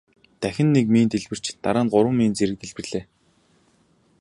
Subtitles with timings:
[0.41, 3.03] Дахин нэг мин дэлбэрч дараа нь гурван мин зэрэг дэлбэрлээ.